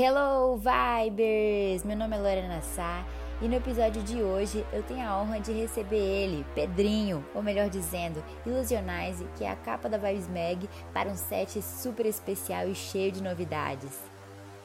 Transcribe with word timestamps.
Hello, 0.00 0.56
Vibers! 0.56 1.82
Meu 1.82 1.96
nome 1.96 2.14
é 2.14 2.20
Lorena 2.20 2.62
Sá 2.62 3.04
e 3.42 3.48
no 3.48 3.56
episódio 3.56 4.00
de 4.00 4.22
hoje 4.22 4.64
eu 4.72 4.80
tenho 4.84 5.04
a 5.04 5.20
honra 5.20 5.40
de 5.40 5.50
receber 5.50 5.96
ele, 5.96 6.46
Pedrinho, 6.54 7.26
ou 7.34 7.42
melhor 7.42 7.68
dizendo, 7.68 8.22
Ilusionize, 8.46 9.26
que 9.36 9.42
é 9.42 9.50
a 9.50 9.56
capa 9.56 9.88
da 9.88 9.98
Vibes 9.98 10.28
Mag 10.28 10.70
para 10.94 11.08
um 11.08 11.16
set 11.16 11.60
super 11.60 12.06
especial 12.06 12.68
e 12.68 12.76
cheio 12.76 13.10
de 13.10 13.20
novidades. 13.20 13.90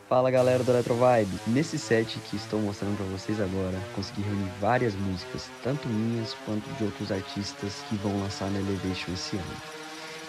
Fala 0.07 0.29
galera 0.29 0.63
do 0.63 0.69
Electro 0.69 0.93
Vibe! 0.93 1.39
Nesse 1.47 1.79
set 1.79 2.19
que 2.29 2.35
estou 2.35 2.59
mostrando 2.59 2.95
para 2.95 3.07
vocês 3.07 3.41
agora, 3.41 3.79
consegui 3.95 4.21
reunir 4.21 4.51
várias 4.61 4.93
músicas, 4.93 5.49
tanto 5.63 5.87
minhas 5.87 6.35
quanto 6.45 6.69
de 6.77 6.83
outros 6.83 7.11
artistas 7.11 7.83
que 7.89 7.95
vão 7.95 8.19
lançar 8.19 8.51
na 8.51 8.59
Elevation 8.59 9.11
esse 9.11 9.35
ano. 9.35 9.57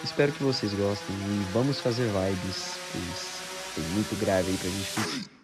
Espero 0.03 0.31
que 0.31 0.43
vocês 0.43 0.73
gostem 0.73 1.15
e 1.15 1.45
vamos 1.53 1.79
fazer 1.79 2.07
vibes, 2.07 2.79
pois 2.91 3.34
tem 3.75 3.83
muito 3.93 4.15
grave 4.19 4.49
aí 4.49 4.57
pra 4.57 4.69
gente 4.69 5.34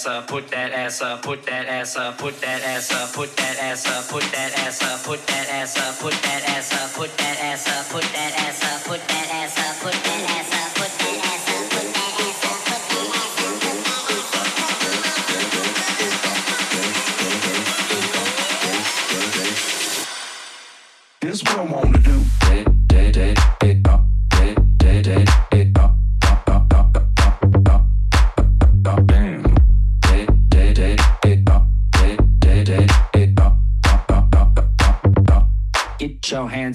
ass 0.00 0.06
up, 0.06 0.28
put 0.28 0.48
that 0.48 0.72
ass 0.72 1.02
up, 1.02 1.22
put 1.22 1.44
that 1.44 1.66
ass 1.66 1.94
up, 1.94 2.16
put 2.16 2.40
that 2.40 2.62
ass 2.62 2.90
up, 2.90 3.12
put 3.12 3.36
that 3.36 3.58
ass 3.58 3.86
up, 3.86 4.08
put 4.08 4.22
that 4.32 4.56
ass 4.56 4.80
up, 4.80 5.04
put 5.04 5.20
that 5.26 5.46
ass 5.50 5.76
up, 5.76 5.98
put 6.00 6.22
that 6.22 6.46
ass 6.48 6.72
up, 6.72 6.90
put 6.90 7.06
that 7.18 7.18
ass 7.18 7.18
up, 7.18 7.18
put 7.18 7.18
that 7.18 7.36
ass 7.42 7.68
up, 7.68 7.86
put 7.90 8.02
that 8.14 8.32
ass 8.32 8.62
up, 8.64 8.84
put 8.86 9.00
that 9.08 9.28
ass 9.30 9.58
up, 9.58 9.76
put 9.82 9.92
that 9.92 10.24
ass 10.24 10.56
up, 10.56 10.72
put 10.72 10.72
that 10.72 10.72
ass 10.72 10.72
up, 10.72 10.74
put 10.74 10.88
that 10.88 11.20
Here's 21.20 21.42
what 21.44 21.58
I 21.58 21.62
wanna 21.64 21.92
do. 21.92 21.99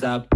stop. 0.05 0.27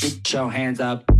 Get 0.00 0.48
hands 0.48 0.78
up. 0.78 1.17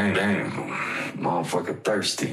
Bang, 0.00 0.14
bang. 0.14 0.50
Motherfucker 1.20 1.84
thirsty 1.84 2.28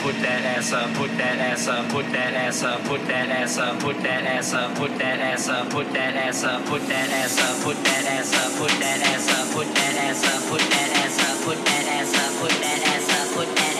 Put 0.00 0.16
that 0.22 0.44
ass 0.56 0.72
up, 0.72 0.94
put 0.94 1.10
that 1.18 1.38
ass 1.40 1.68
up, 1.68 1.90
put 1.90 2.10
that 2.12 2.32
ass 2.32 2.62
up, 2.62 2.82
put 2.84 3.06
that 3.06 3.28
ass 3.28 3.58
up, 3.58 3.80
put 3.80 4.02
that 4.02 4.24
ass 4.24 4.54
up, 4.54 4.74
put 4.76 4.96
that 4.96 5.20
ass 5.20 5.46
up, 5.46 5.70
put 5.70 5.92
that 5.92 6.16
ass 6.16 6.42
up, 6.42 6.64
put 6.64 6.88
that 6.88 7.10
ass 7.12 7.36
up, 7.36 7.60
put 7.60 7.84
that 7.84 8.00
ass 8.00 8.32
up, 8.32 8.54
put 8.56 8.72
that 8.80 9.04
ass 9.04 9.28
up, 9.28 9.52
put 9.52 9.68
that 9.76 9.96
ass 10.00 10.24
up, 10.24 10.48
put 10.48 10.58
that 10.70 10.88
ass 10.96 11.20
up, 11.20 11.44
put 11.44 11.64
that 11.66 11.84
ass 11.84 12.14
up, 12.16 12.40
put 12.40 12.50
that 12.62 12.82
ass 12.88 13.10
up, 13.10 13.36
put 13.36 13.56
that 13.56 13.73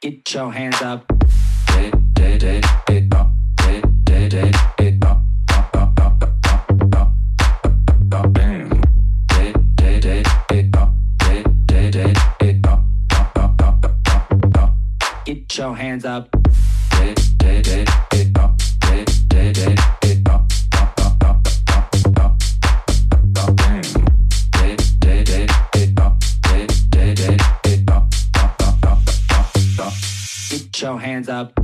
Get 0.00 0.34
your 0.34 0.52
hands 0.52 0.82
up. 0.82 1.04
Get 15.24 15.58
your 15.58 15.76
hands 15.76 16.04
up. 16.04 16.28
Your 30.90 30.98
hands 30.98 31.28
up. 31.28 31.59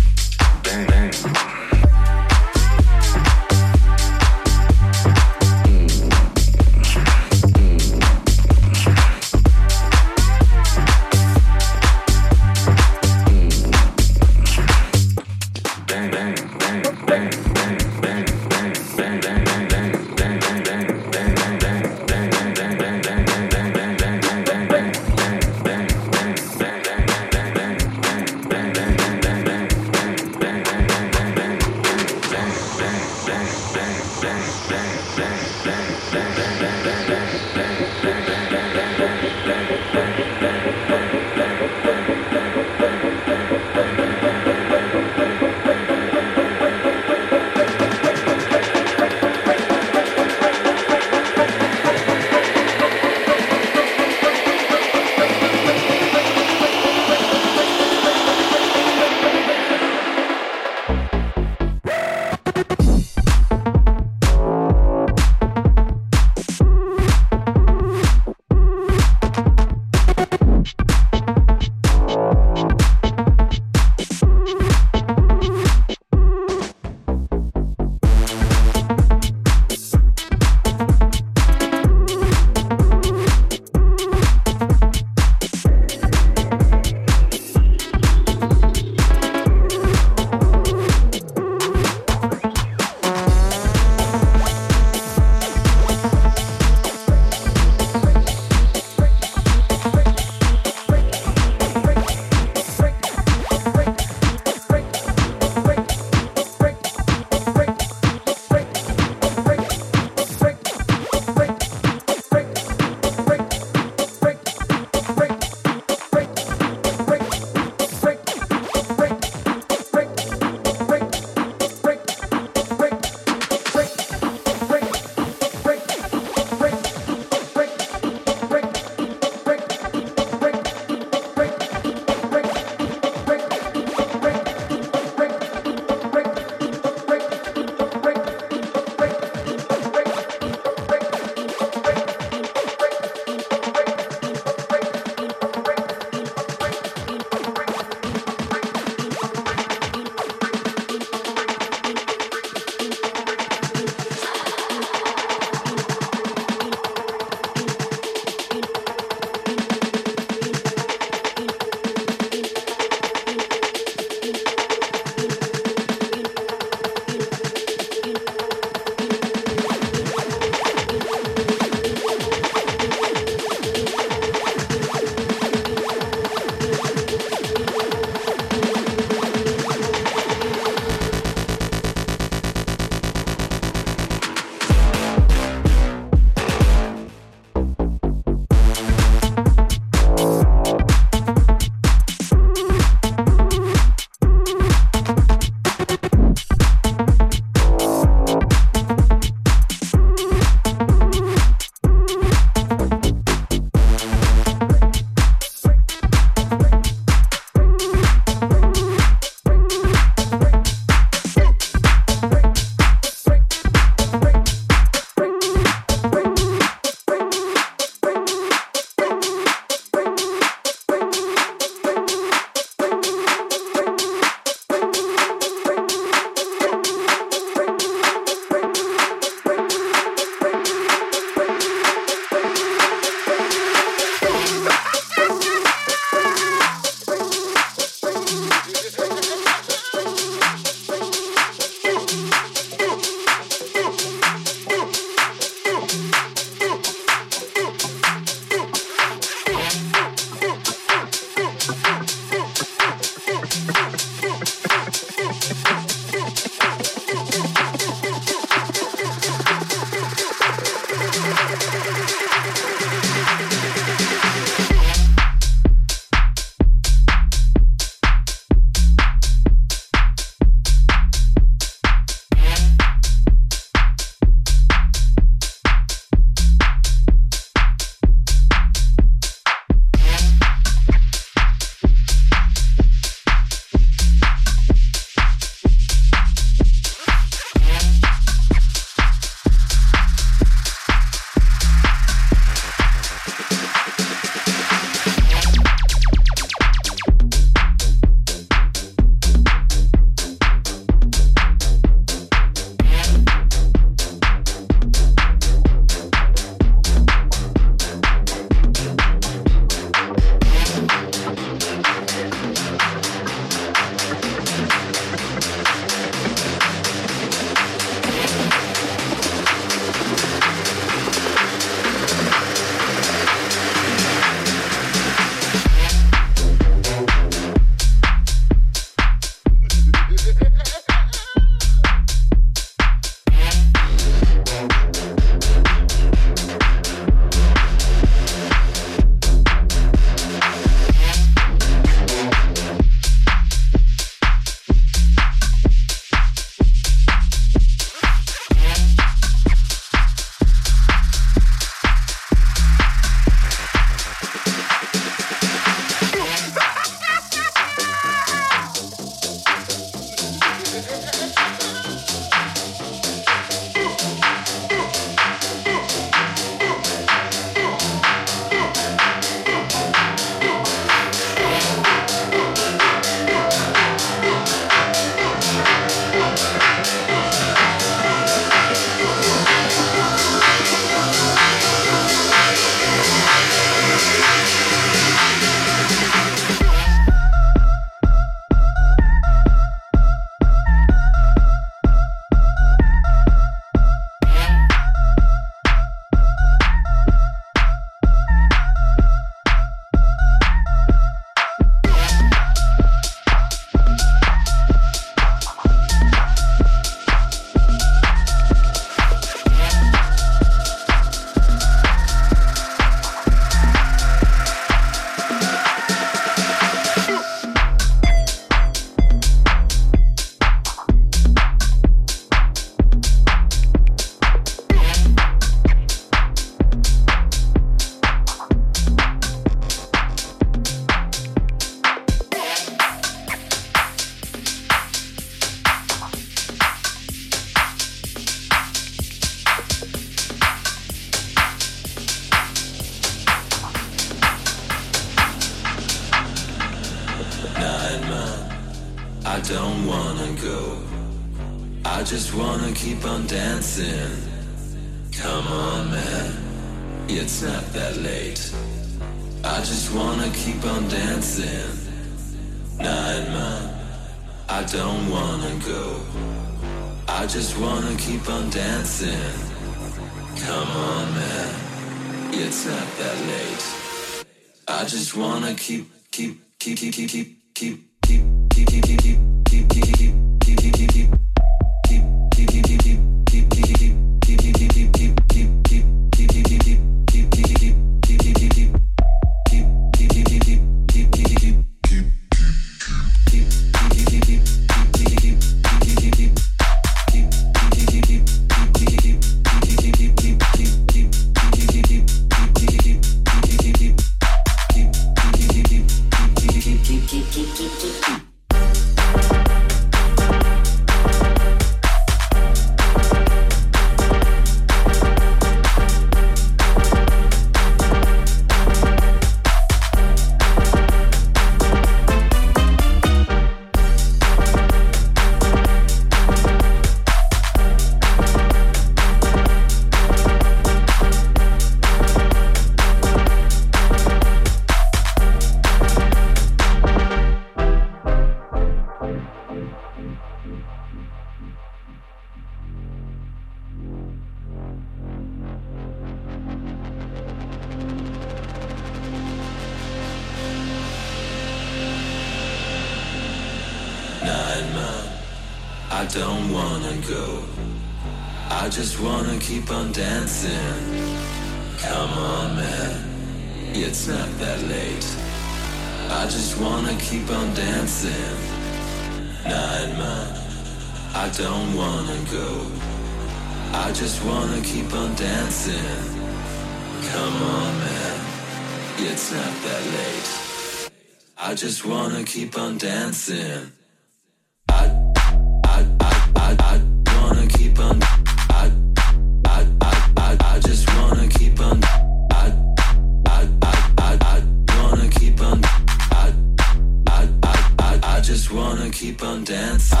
Keep 599.01 599.23
on 599.23 599.43
dancing. 599.43 600.00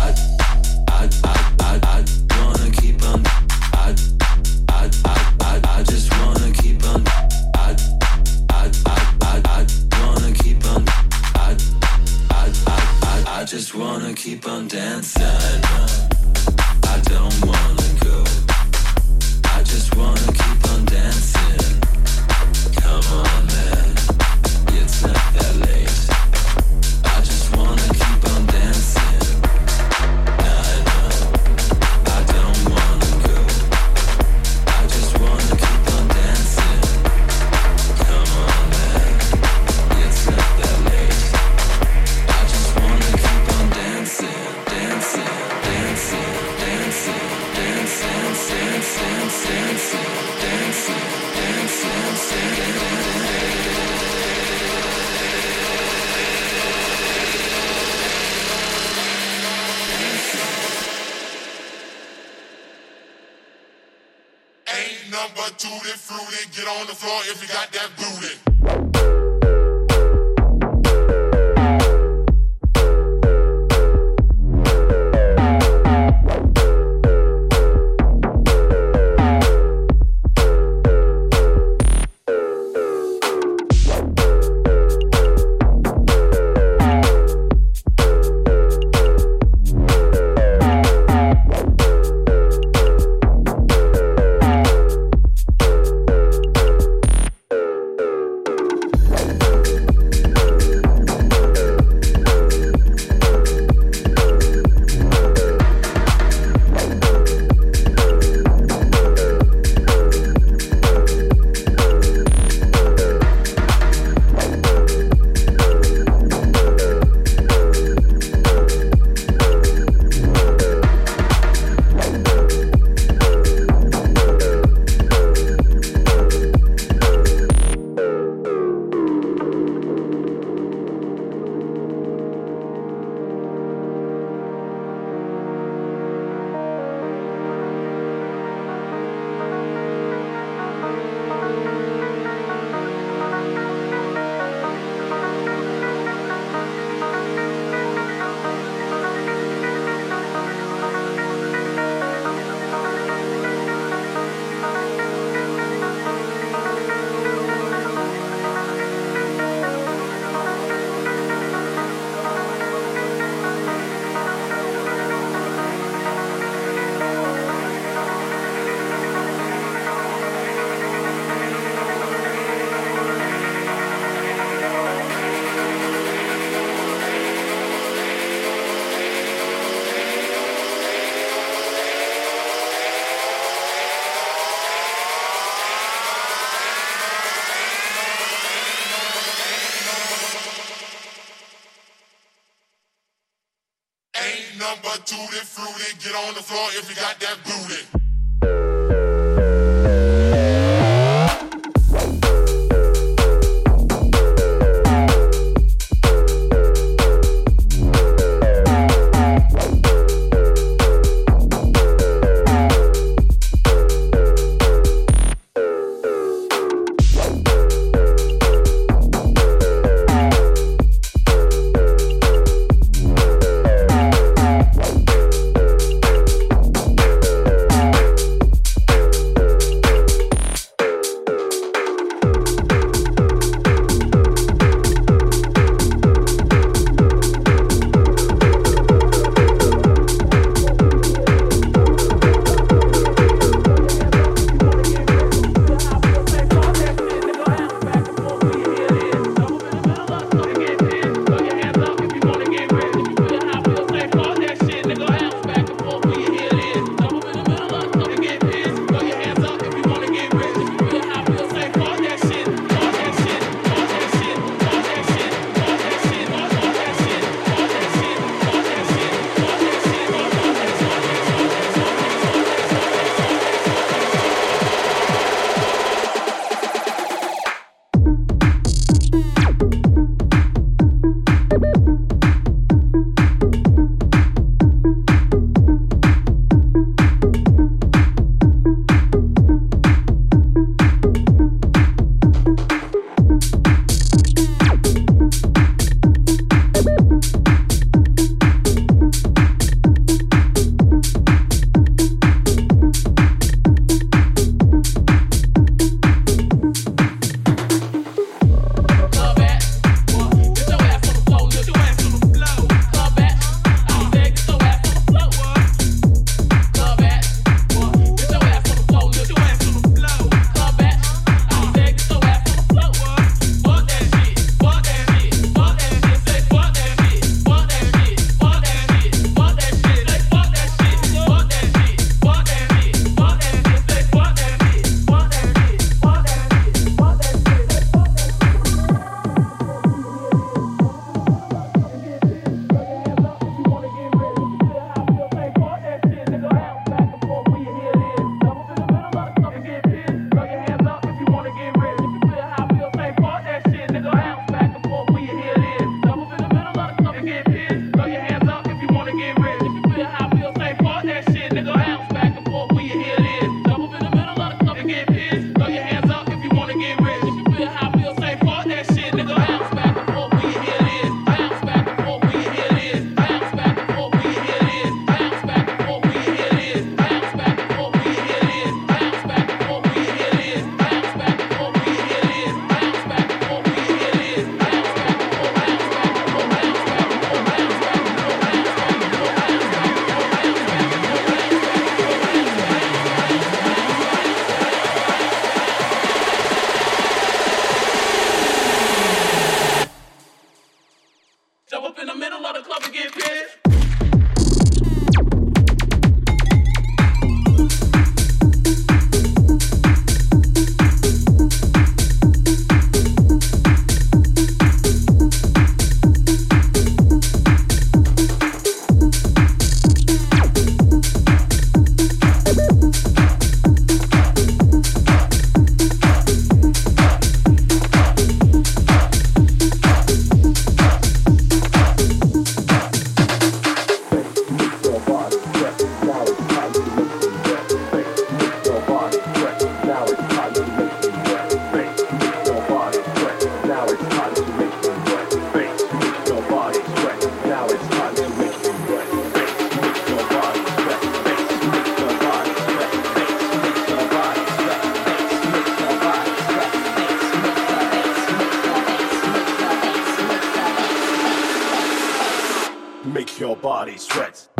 Make 463.85 463.97
your 464.13 464.25
body 464.25 464.50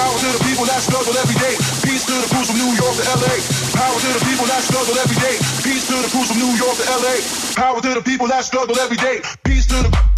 Power 0.00 0.16
to 0.18 0.26
the 0.32 0.44
people 0.44 0.64
that 0.66 0.80
struggle 0.80 1.16
every 1.20 1.36
day. 1.36 1.56
Peace 1.84 2.06
to 2.06 2.12
the 2.12 2.28
crews 2.32 2.46
from 2.48 2.56
New 2.56 2.72
York 2.72 2.96
to 2.96 3.04
LA. 3.04 3.36
Power 3.76 3.98
to 4.00 4.08
the 4.16 4.22
people 4.24 4.46
that 4.46 4.62
struggle 4.62 4.96
every 4.98 5.18
day. 5.20 5.36
Peace 5.62 5.86
to 5.88 5.94
the 6.00 6.08
crews 6.08 6.28
from 6.28 6.38
New 6.38 6.52
York 6.56 6.76
to 6.78 6.84
LA. 6.88 7.16
Power 7.54 7.80
to 7.80 7.94
the 7.94 8.02
people 8.02 8.26
that 8.28 8.44
struggle 8.44 8.78
every 8.80 8.96
day. 8.96 9.20
Peace 9.44 9.66
to 9.66 9.82
the 9.82 10.09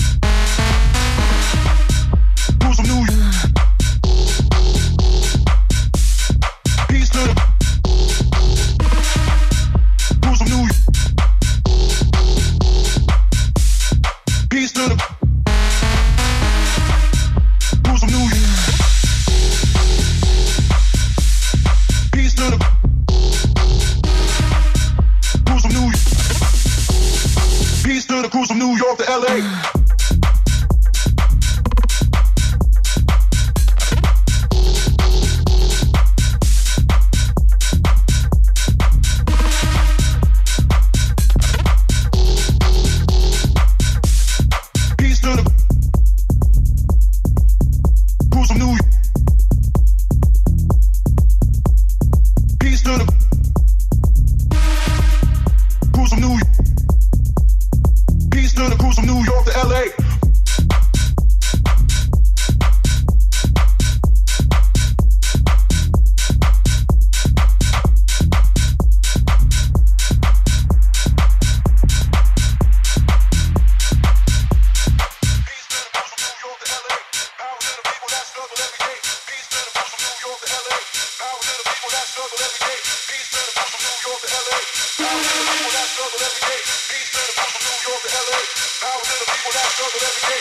struggle 89.82 90.06
every 90.06 90.28
day. 90.28 90.31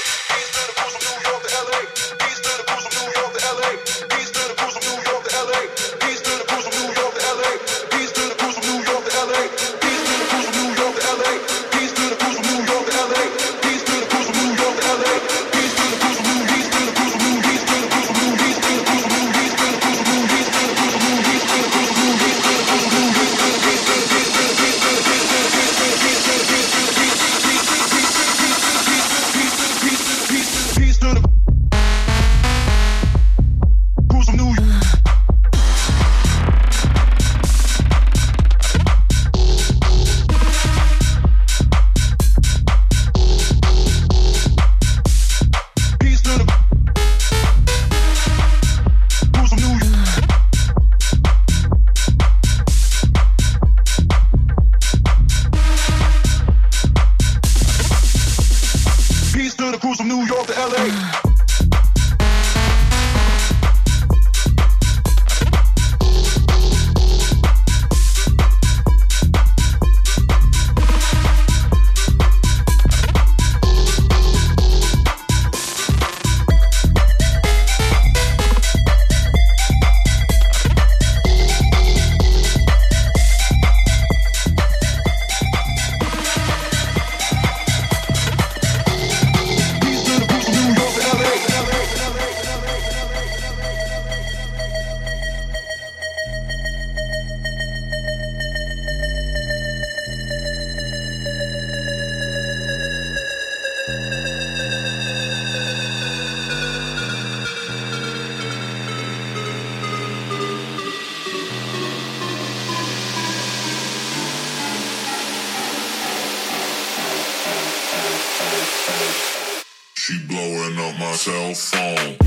Cell 121.22 121.54
phone. 121.54 122.21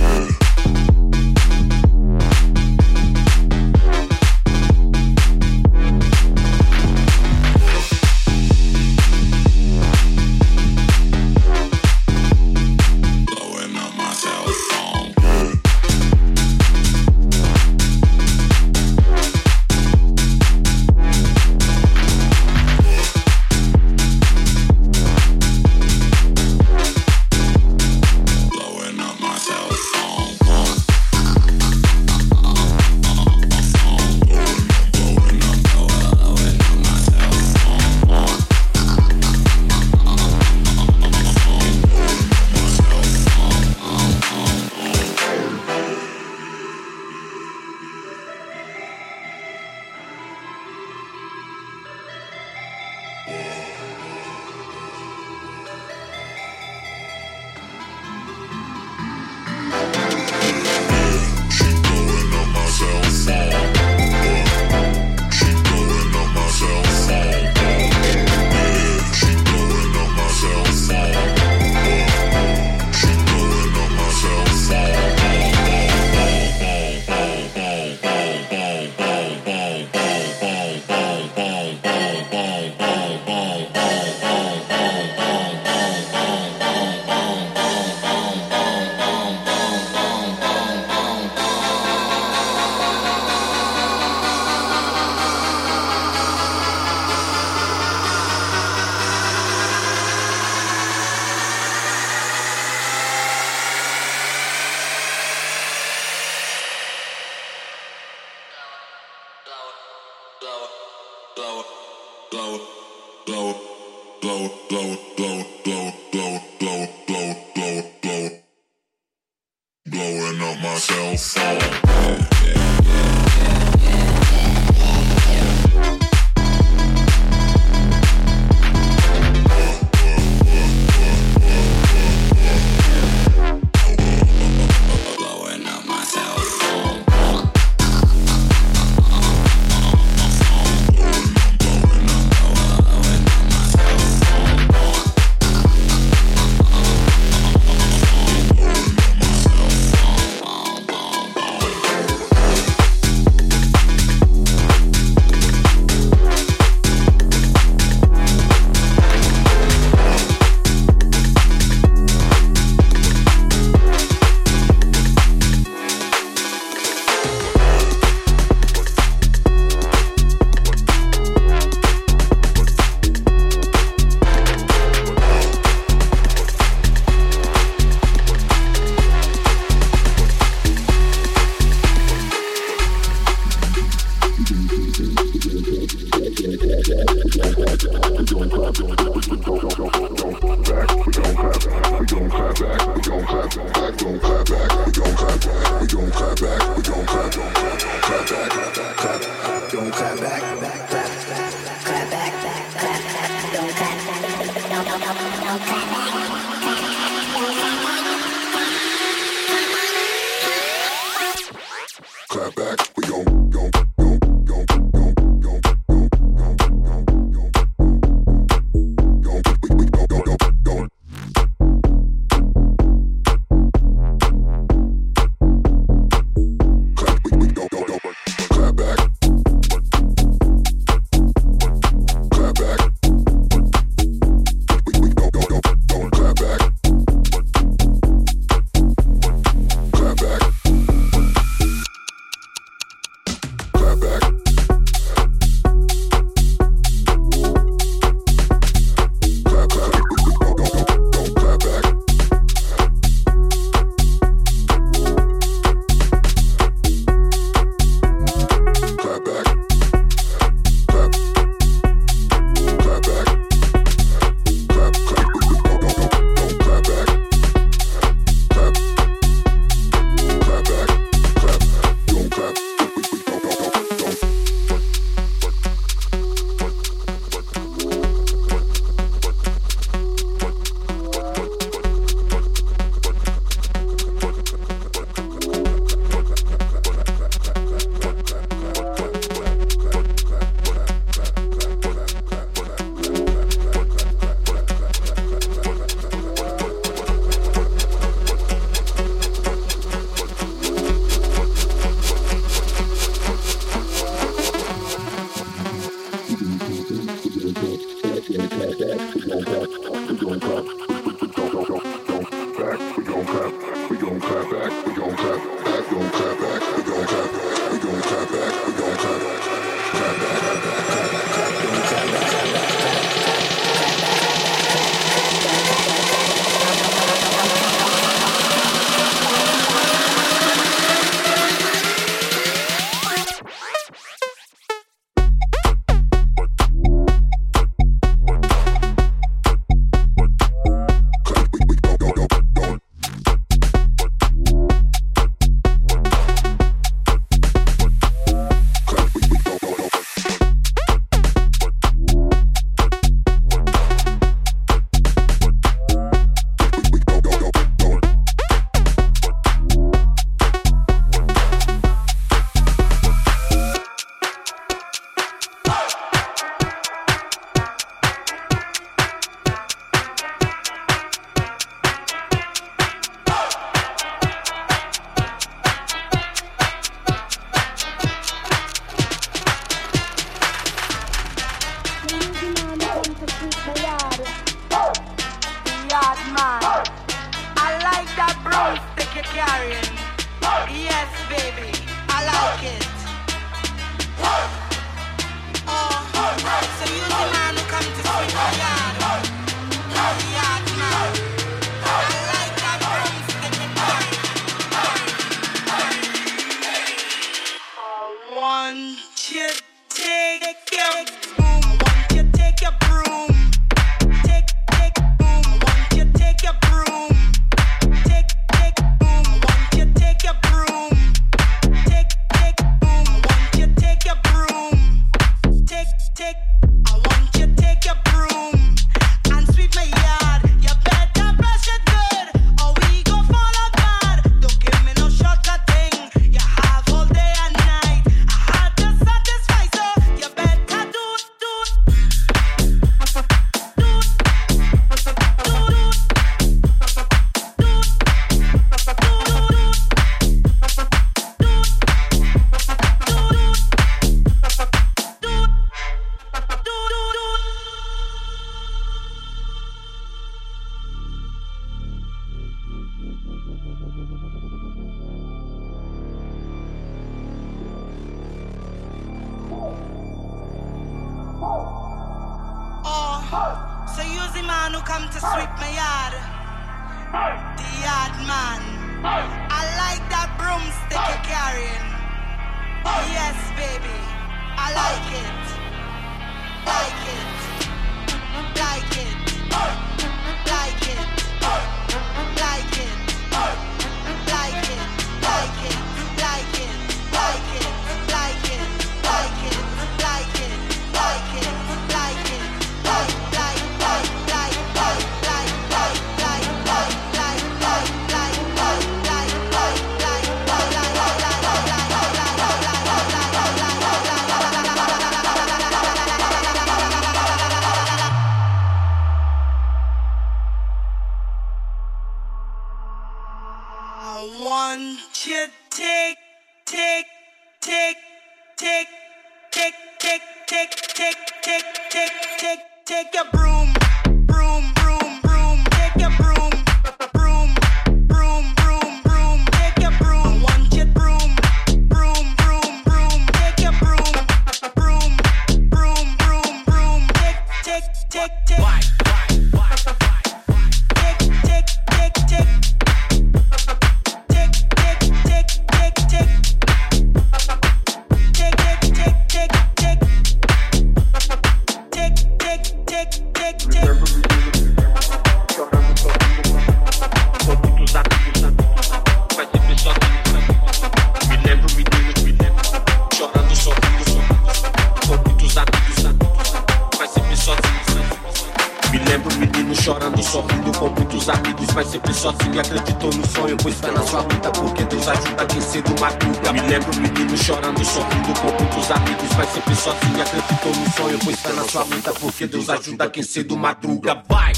sonho, 583.34 583.56
pois 583.56 583.74
fé 583.74 583.90
na 583.90 584.02
sua 584.02 584.20
luta, 584.20 584.50
porque 584.50 584.84
Deus 584.84 585.08
ajuda 585.08 585.46
quem 585.46 585.60
cedo 585.60 586.00
madruga. 586.00 586.52
Me 586.52 586.60
lembro 586.60 586.96
menino 586.96 587.36
chorando, 587.36 587.84
sorrindo, 587.84 588.32
com 588.40 588.62
muitos 588.62 588.90
amigos, 588.90 589.28
mas 589.36 589.48
sempre 589.50 589.74
sozinho. 589.74 590.22
Acreditou 590.22 590.72
no 590.74 590.92
sonho, 590.92 591.18
pois 591.24 591.40
fé 591.40 591.52
na 591.52 591.64
sua 591.64 591.82
luta, 591.84 592.12
porque 592.12 592.46
Deus 592.46 592.68
ajuda 592.70 593.10
quem 593.10 593.22
cedo 593.22 593.56
madruga. 593.56 594.22
Vai! 594.28 594.52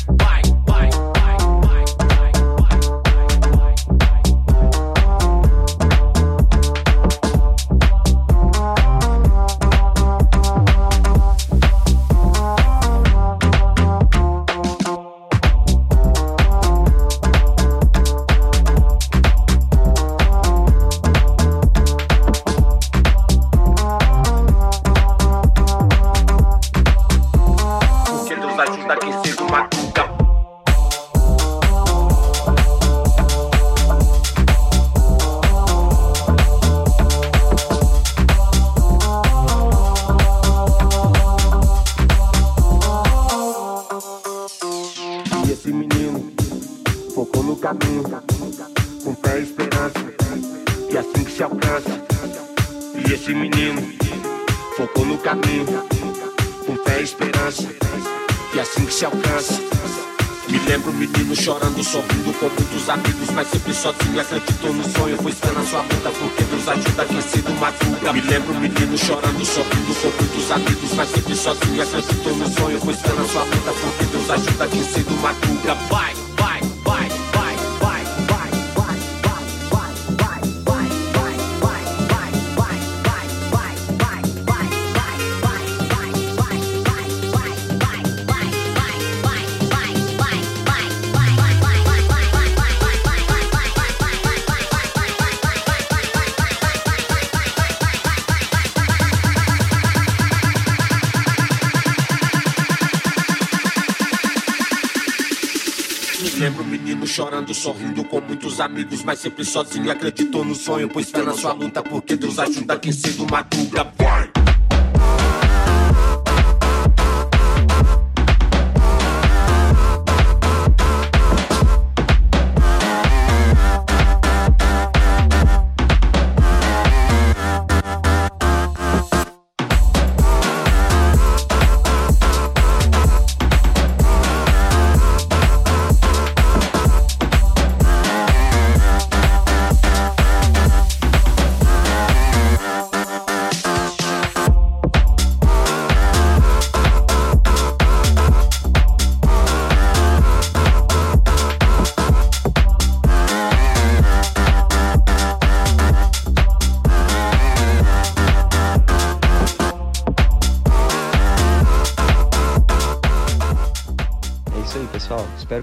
sorrindo 107.54 108.04
com 108.04 108.20
muitos 108.20 108.60
amigos, 108.60 109.02
mas 109.02 109.18
sempre 109.18 109.44
sozinho. 109.44 109.90
Acreditou 109.90 110.44
no 110.44 110.54
sonho, 110.54 110.88
pois 110.88 111.10
fé 111.10 111.22
na 111.22 111.34
sua 111.34 111.52
luta, 111.52 111.82
porque 111.82 112.16
Deus 112.16 112.38
ajuda 112.38 112.78
quem 112.78 112.92
cedo 112.92 113.26
madruga. 113.30 114.05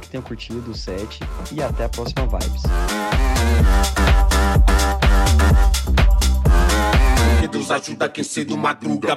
que 0.04 0.10
tenham 0.10 0.24
curtido 0.24 0.72
o 0.72 0.76
set 0.76 1.20
e 1.51 1.62
até 1.62 1.86
a 1.86 1.89
próxima 1.89 2.28
Vibes. 2.28 2.64
Deus 7.54 7.70
ajuda 7.70 8.10
madruga 8.58 9.16